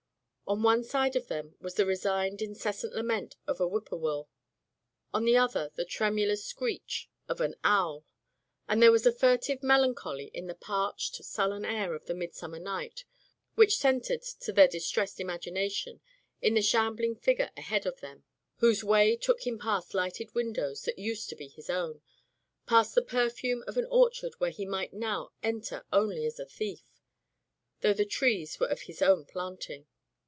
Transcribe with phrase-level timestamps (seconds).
[0.51, 4.27] On one side of them was the resigned, incessant lament of a whippoor will,
[5.13, 8.03] on the other the tremulous screech of an owl,
[8.67, 13.05] and there was a furtive melancholy in the parched, sullen air of the midsummer night,
[13.55, 16.01] which centred to their distressed im agination
[16.41, 18.59] in the shambling figure ahead of [328] Digitized by LjOOQ IC Turned Out to Grass
[18.59, 22.01] them, whose way took him past lighted win dows that used to be his own,
[22.65, 26.39] past the per fume of an orchard where he might now en ter only as
[26.41, 26.99] a thief,
[27.79, 29.87] though the trees were of his own planting.